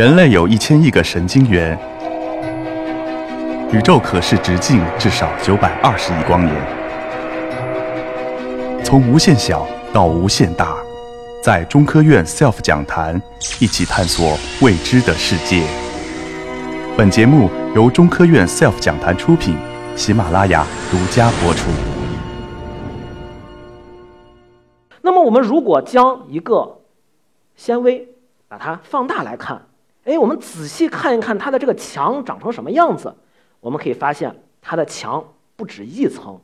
[0.00, 1.78] 人类有一千亿个神经元，
[3.70, 6.56] 宇宙可视直径至少九百二十亿光年。
[8.82, 10.74] 从无限小到无限大，
[11.42, 13.20] 在中科院 SELF 讲坛
[13.60, 15.62] 一起探索未知的世界。
[16.96, 19.54] 本节目由中科院 SELF 讲坛出品，
[19.96, 21.68] 喜马拉雅独家播出。
[25.02, 26.78] 那么，我们如果将一个
[27.54, 28.08] 纤维
[28.48, 29.60] 把它放大来看，
[30.10, 33.14] 哎，我们仔细看一看它的这个墙长成什么样子，
[33.60, 35.24] 我们可以发现它的墙
[35.54, 36.40] 不止一层，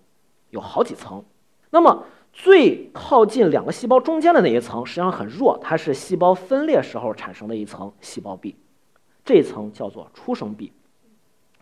[0.51, 1.24] 有好几层。
[1.71, 8.55] 那么最靠近两个细胞中间的那一层实际上很弱，它是细胞分裂时候产生的一层细胞壁，
[9.24, 10.73] 这一层叫做出生壁，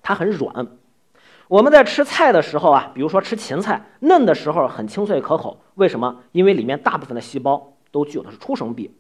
[0.02, 0.66] 它很软。
[1.48, 6.20] 我们在吃菜的时候啊，比如说吃芹菜，嫩的时候很清脆可口，为什么？
[6.32, 8.94] 因为里面大部分的细胞都具有的是出生壁。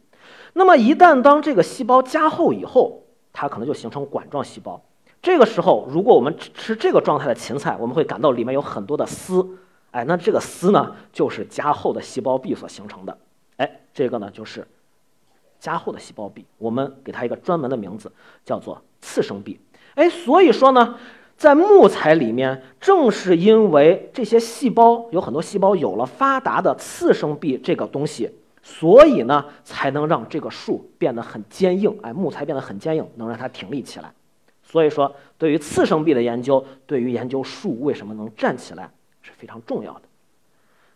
[0.54, 4.82] 那么一旦当这个细胞加厚以后，它可能就形成管状细胞。
[5.20, 9.46] 这个时候，如果我们吃这个状态的芹菜，我们会感到里面有很多的丝，
[9.90, 13.18] 哎，那这个丝呢，就是加厚的细胞壁所形成的。
[13.58, 14.66] 哎，这个呢就是
[15.58, 18.10] 加厚的细胞壁，我们给它一个专门的名字，
[18.44, 19.60] 叫做次生壁。
[19.94, 20.96] 哎，所以说呢。
[21.36, 28.30] 在木材里面，正是因为这些细胞有很多细胞有了发达的次生壁这个东西，
[28.66, 31.94] 所以呢，才能让这个树变得很坚硬。
[32.02, 34.10] 哎，木材变得很坚硬，能让它挺立起来。
[34.62, 38.90] 所以说，对于次生壁的研究，对于研究树为什么能站起来
[39.20, 40.02] 是非常重要的。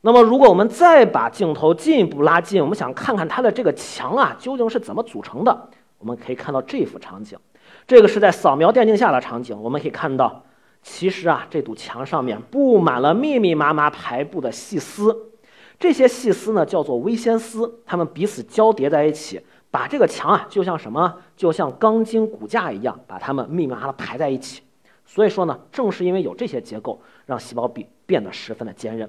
[0.00, 7.38] 那么，如果我们再把镜头进一步拉近，我们想看看它的这个墙啊究竟是怎么组成的，我们可以看到这幅场景。
[7.86, 10.42] 这个是在扫描电镜下的场景，我们可以看到，
[10.82, 15.32] 其实啊，这堵墙上面布满了密密麻麻排布的细丝，
[15.78, 19.40] 这些细丝呢叫做微纤丝，它们彼此交叠在一起，
[19.70, 24.62] 把这个墙啊就像什么，就像钢筋骨架一样，把它们密密麻麻的排在一起。
[25.06, 29.08] 所以说呢，正是因为有这些结构，让细胞壁变得十分的坚韧。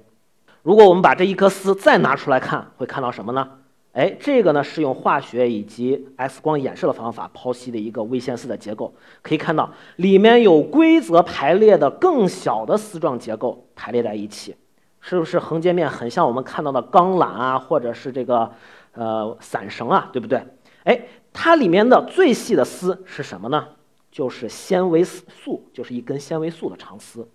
[0.62, 3.50] 如果我们把这一颗丝再拿出来看，会看到什么呢？
[3.94, 14.56] 哎，这个呢是用化学以及 X 光衍射的方法剖析的一个微纤丝的结构，可以看到里面有规则排列的更小的丝状结构排列在一起，
[15.02, 18.52] 是不是横截面很像我们看到的钢缆啊，或者是这个
[18.94, 20.46] 呃伞绳啊，对不对？
[20.84, 21.02] 哎，
[21.34, 23.68] 它里面的最细的丝是什么呢？
[24.12, 27.28] 就是纤维素，就是一根纤维素的长丝。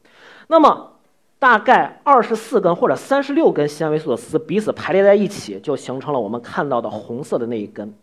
[0.49, 0.93] 那么
[1.39, 7.95] 大概二十四根或者三十六根纤维素的丝彼此排列在一起，就形成了我们看到的红色的那一根。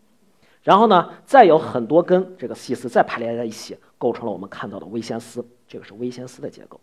[0.64, 5.46] 然后呢，再有很多根这个细丝再排列在一起，构成了我们看到的微纤丝。
[5.68, 6.80] 这个是微纤丝的结构。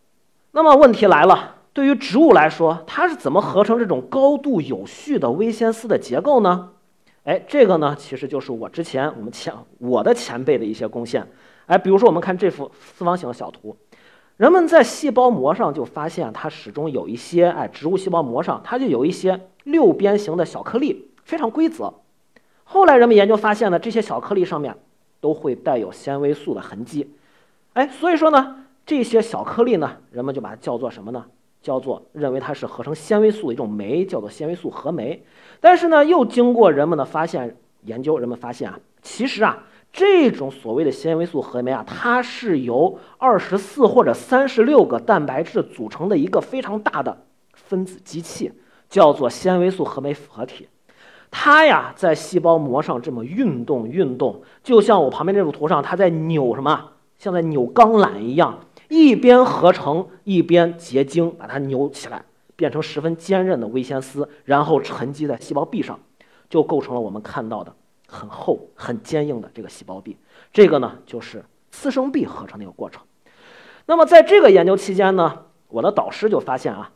[0.50, 6.70] 那么问题来了，对于植物来说，它是怎么合成这种高度有序的微纤丝的结构呢？
[7.22, 11.24] 哎，这个呢，其实就是我之前我们前我的前辈的一些贡献。
[11.66, 13.76] 哎，比如说我们看这幅四方形的小图。
[14.38, 21.94] 人们在细胞膜上就发现，它始终有一些哎，植物细胞膜上它就有一些六边形的小颗粒，非常规则。
[22.64, 24.76] 后来人们研究发现呢，这些小颗粒上面
[25.20, 27.14] 都会带有纤维素的痕迹，
[27.74, 31.24] 哎，所以说呢，这些小颗粒呢，人们就把它叫做什么呢？
[31.60, 35.24] 叫做认为它是合成纤维素的一种酶，叫做纤维素合酶。
[35.60, 39.64] 但是呢，又经过人们的发现研究，人们发现啊，其实啊。
[39.90, 47.24] 这种所谓的纤维素合酶啊，它是由二十四或者三十六个蛋白质组成的一个非常大的
[47.54, 48.52] 分子机器，
[48.90, 50.68] 叫做纤维素合酶复合体。
[51.30, 56.90] 它呀，在细胞膜上这么运动运动，就像我旁边这幅图上，它在扭什么？
[57.16, 58.58] 像在扭钢缆一样，
[59.08, 62.24] 一边合成一边结晶，把它扭起来，
[62.56, 65.98] 变成十分坚韧的微纤丝，然后沉积在细胞壁上，
[66.50, 67.74] 就构成了我们看到的。
[68.10, 70.16] 很厚、很坚硬的这个细胞壁，
[70.50, 73.02] 这个呢就是次生壁合成的一个过程。
[73.84, 76.90] 那么在这个研究期间呢，我的导师就发现啊，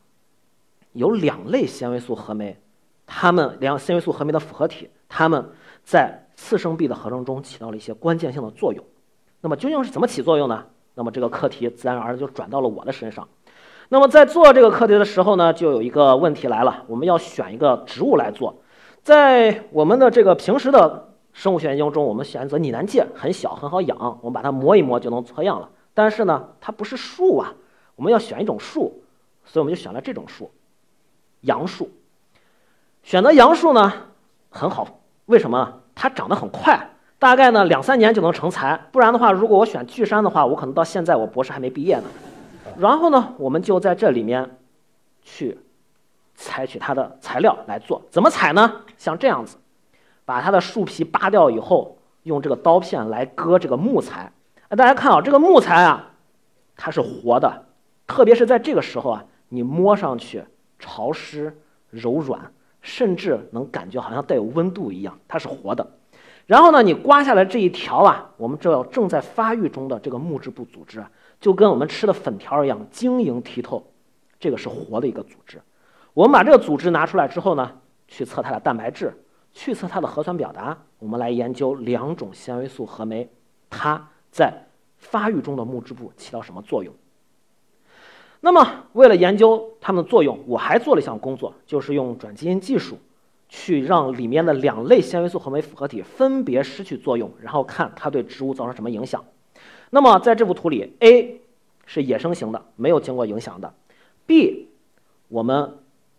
[0.92, 2.58] 有两类纤维素合酶，
[3.06, 5.50] 它们两纤维素合酶的复合体，它们
[5.84, 8.82] 在次生壁的合成中起到了一些关键性的作用。
[9.42, 10.64] 那么究竟是怎么起作用呢？
[10.94, 13.28] 那么这个课题自然而然就转到了我的身上。
[13.88, 18.56] 那么在做这个课题的时候呢，就有一个问题来了，我们要选一个植物来做。
[19.02, 25.68] 在我们的这个平时的生物学研究中，我们选择拟南芥，很小，很好养，我们把它磨一磨就能测样了。
[25.92, 27.54] 但是呢，它不是树啊，
[27.96, 29.02] 我们要选一种树，
[29.44, 30.50] 所以我们就选了这种树，
[31.40, 31.90] 杨树。
[33.02, 33.92] 选择杨树呢
[34.50, 35.80] 很好，为什么？
[35.94, 36.91] 它长得很快，
[37.22, 38.88] 大概呢两三年就能成材。
[38.90, 42.04] 不然的话，如果我选巨杉的话，我可能到现在我博士还没毕业呢。
[42.76, 44.58] 然后呢，我们就在这里面
[45.22, 45.56] 去。
[46.34, 48.80] 采取它的材料来做，怎么采呢？
[48.96, 49.58] 像这样子，
[50.24, 54.32] 把它的树皮扒掉以后，用这个刀片来割这个木材。
[54.70, 56.10] 大家看啊，这个木材啊，
[56.74, 57.66] 它是活的，
[58.06, 60.42] 特别是在这个时候啊，你摸上去
[60.78, 61.56] 潮湿、
[61.90, 65.86] 柔软，甚至能感觉好像带有温度一样，它是活的。
[66.52, 71.10] 然后呢，你刮下来这一条啊，我们这正在发育中的这个木质部组织啊，
[71.40, 73.82] 就跟我们吃的粉条一样晶莹剔透，
[74.38, 75.58] 这个是活的一个组织。
[76.12, 77.72] 我们把这个组织拿出来之后呢，
[78.06, 79.14] 去测它的蛋白质，
[79.54, 83.26] 去测它的核酸表达，我们来研究两种纤维素合酶，
[83.70, 84.52] 它在
[84.98, 86.92] 发育中的木质部起到什么作用。
[88.42, 88.62] 那么，
[88.92, 92.98] 为了研究它们的作用，我还做了一项工作，就是用转基因技术。
[93.54, 99.22] 去让里面的两类纤维素合酶复合体分别失去作用，然后看它对植物造成什么影响。
[99.90, 101.42] 那么在这幅图里，A
[101.84, 103.74] 是野生型的，没有经过影响的
[104.26, 104.68] ；B
[105.28, 105.76] 我们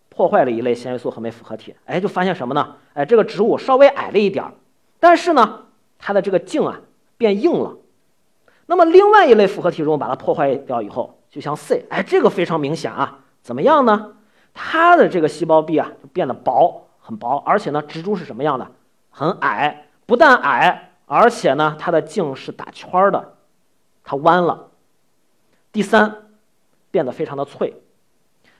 [0.09, 2.75] 破坏了一类纤维素合酶复合体，哎，就发现什么呢？
[2.93, 4.53] 哎，这个植物稍微矮了一点儿，
[4.99, 5.63] 但是呢，
[5.97, 6.81] 它的这个茎啊
[7.17, 7.77] 变硬了。
[8.67, 14.17] 那么另外一类复合体如果把它破坏掉以后，就像 C，哎，这个非常明显啊，怎么样呢？
[14.53, 16.89] 它的这个细胞壁啊就变得薄。
[17.05, 18.71] 很薄，而且呢，植株是什么样的？
[19.09, 23.33] 很矮，不但矮，而且呢，它的茎是打圈儿的，
[24.05, 24.69] 它弯了。
[25.73, 26.29] 第三，
[26.89, 27.81] 变得非常的脆。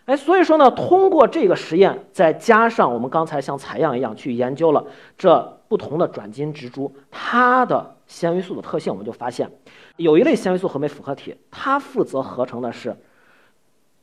[0.05, 4.85] 哎，所以说呢，通过这个实验，再加上我们刚才像采样一样去研究了
[5.17, 9.49] 这不同的转基因植株，它的纤维素的特性，我们就发现，
[9.95, 12.97] 有一类纤维素合酶复合体，它负责合成的是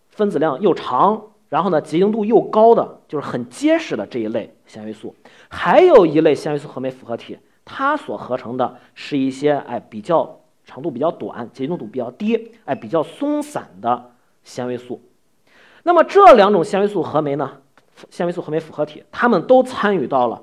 [0.08, 1.22] 分子量又长。
[1.50, 5.14] 然后呢，结晶度又高的，就是很结实的这一类纤维素，
[5.48, 14.12] 还有一类纤维素合酶复合体，它所合成的是一些哎比较长度比较短、结晶度比较低、哎比较松散的
[14.44, 15.02] 纤维素。
[15.82, 17.58] 那么这两种纤维素合酶呢，
[18.10, 20.40] 纤维素合酶复合体，它们都参与到了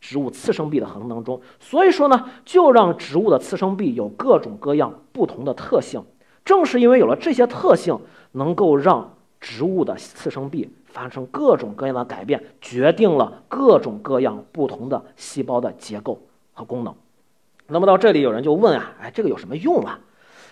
[0.00, 1.40] 植物次生壁的合成当中。
[1.58, 6.04] 所以说呢，就让植物的次生壁有各种各样不同的特性。
[6.44, 7.98] 正是因为有了这些特性，
[8.32, 16.18] 能够让植物的次生壁发生各种各样的改变，决定了各种各样不同的细胞的结构
[16.54, 16.94] 和功能。
[17.66, 20.00] 那么到这里，有人就问啊，哎，这个有什么用啊？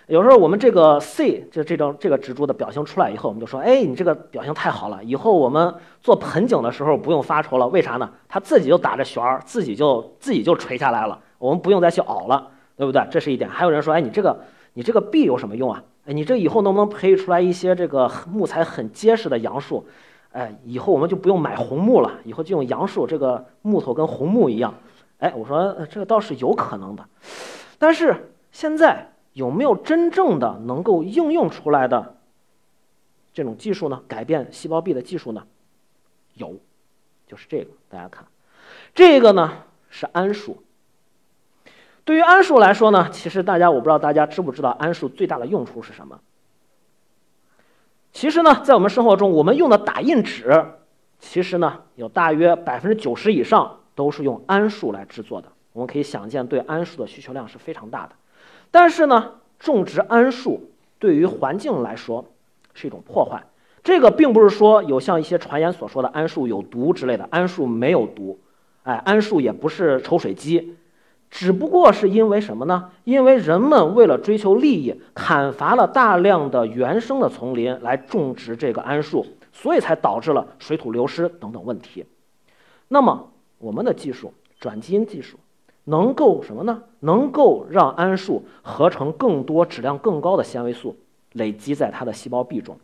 [0.09, 7.67] 有时候我们这个 C 就这张这个植株的表型出来以后，我们就说，哎，你这个表型太好了，以后我们做盆景的时候不用发愁了。
[7.69, 8.11] 为啥呢？
[8.29, 13.03] 它自己就打着旋儿，自己就自己就垂下来了，我们不用再去熬了，对不对？
[13.11, 13.49] 这是一点。
[13.49, 14.39] 还有人说，哎，你这个
[14.75, 15.83] 你这个壁有什么用啊？
[16.05, 19.87] 哎，你这以后能不能培育出来一些这个木材很结实的杨树？
[20.33, 24.75] 哎，以后我们就不用买红木了，以后就用杨树，这个木头跟红木一样。
[25.19, 27.07] 哎，我说这个倒是有可能的，
[27.79, 32.17] 但是现在有没有真正的能够应用出来的
[33.33, 34.03] 这种技术呢？
[34.09, 35.47] 改变细胞壁的技术呢？
[36.35, 36.57] 有，
[37.29, 38.27] 就是这个，大家看，
[38.95, 39.53] 这个呢
[39.89, 40.63] 是桉树。
[42.05, 46.19] 对于桉树来说呢，其实大家我不知道大家知不知道桉树最大的用处是什么？
[48.13, 50.65] 其实呢，在我们生活中，我们用的打印纸，
[51.19, 55.49] 其实呢有大约百分之九十以上都是用桉树来制作的。
[55.73, 58.13] 我们可以想见，对桉树的需求量是非常大的。
[58.71, 62.25] 但是呢，种植桉树对于环境来说
[62.75, 63.45] 是一种破坏。
[63.83, 68.39] 这个并不是说有像一些传言所说的桉树有毒之类的，桉树没有毒，
[68.83, 70.77] 哎，桉树也不是抽水机。
[71.35, 72.91] 只不过是因为什么呢？
[73.05, 82.05] 因为人们为了追求利益，砍伐了大量的原生的丛林来种植这个桉树，所以才导致了水土流失等等问题。
[82.89, 85.39] 那么，我们的技术转基因技术
[85.85, 86.83] 能够什么呢？
[87.01, 90.95] 能够让桉树合成更多质量更高的纤维素，
[91.33, 92.77] 累积在它的细胞壁中。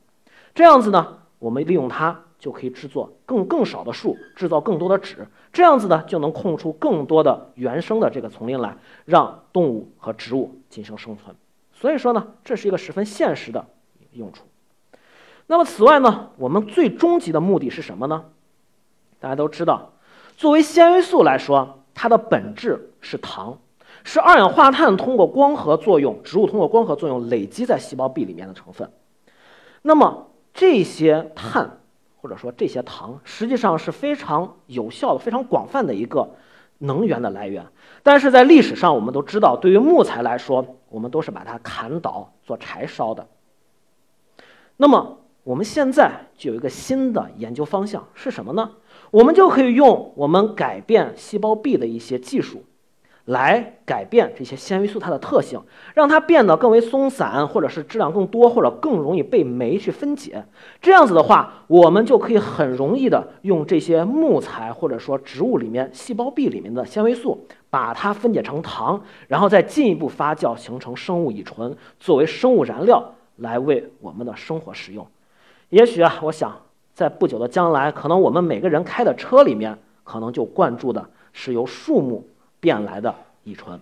[0.55, 2.23] 这样子呢，我们利用它。
[2.39, 11.35] 就可以制作更更少的树，制造更多的纸，这样子呢就能空出更多的原生的这个丛林来，让动物和植物进行生存。
[11.73, 13.67] 所以说呢，这是一个十分现实的
[14.13, 14.45] 用处。
[15.49, 18.27] 那么此外呢，我们最终极的目的是什么呢？
[19.19, 19.93] 大家都知道，
[20.37, 23.59] 作为纤维素来说，它的本质是糖，
[24.05, 28.89] 是二氧化碳通过光合作用，植物通过光合作用累积在细胞壁里面的成分。
[29.83, 31.78] 那么这些碳。
[32.21, 36.35] 或者说这些糖实际上是非常有效的、非常广泛的一个
[36.79, 37.67] 能源的来源。
[38.03, 43.27] 但是在历史上，我们都知道，对于木材来说，我们都是把它砍倒做柴烧的。
[44.77, 48.71] 那么我们现在就有一个新的研究方向是什么呢？
[49.11, 52.65] 我们就可以用我们改变细胞壁的一些技术。
[53.29, 55.61] 来改变这些纤维素它的特性，
[55.95, 60.43] 让它变得更为松散，或者是质量更多，或者更容易被酶去分解。
[60.81, 75.07] 这样子的话，我们就可以很容易的用这些木材或者说植物里面细胞壁里面的纤维素，把它分解成糖，然后再进一步发酵形成生物乙醇，作为生物燃料来为我们的生活使用。
[75.69, 76.57] 也许啊，我想
[76.95, 82.27] 在不久的将来，可能我们每个人开的车里面，可能就灌注的是由树木
[82.61, 83.81] 变来的乙醇。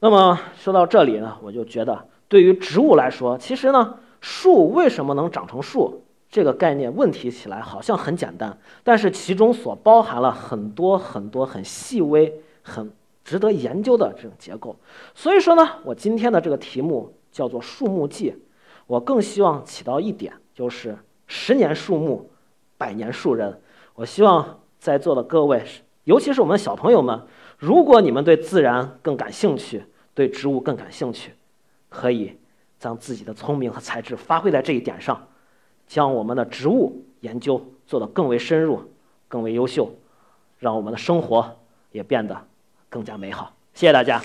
[0.00, 6.02] 那么说到这里呢，我就觉得对于植物来说，其实呢，树为什么能长成树？
[6.30, 12.90] 这个概念问题起来好像很简单，但是其中所包含了很多很多很细微、很
[13.24, 14.74] 值得研究的这种结构。
[15.14, 18.30] 所以说呢，我今天的这个题目叫做《树木记》，
[18.88, 22.28] 我更希望起到一点，就是十年树木，
[22.76, 23.60] 百年树人。
[23.94, 25.64] 我希望在座的各位，
[26.04, 27.20] 尤其是我们的小朋友们，
[27.58, 29.84] 如果你们对自然更感兴趣，
[30.14, 31.32] 对植物更感兴趣，
[31.88, 32.38] 可以
[32.78, 35.26] 将自己的聪明和才智发挥在这一点上。
[35.86, 38.80] 将我们的植物研究做得更为深入、
[39.28, 39.92] 更为优秀，
[40.58, 41.56] 让我们的生活
[41.92, 42.36] 也变得
[42.88, 43.52] 更加美好。
[43.74, 44.22] 谢谢大家。